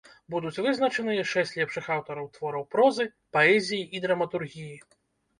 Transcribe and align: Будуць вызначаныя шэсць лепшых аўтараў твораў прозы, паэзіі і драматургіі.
Будуць 0.33 0.61
вызначаныя 0.67 1.25
шэсць 1.31 1.51
лепшых 1.59 1.89
аўтараў 1.95 2.29
твораў 2.37 2.63
прозы, 2.77 3.05
паэзіі 3.37 3.83
і 3.99 4.01
драматургіі. 4.07 4.73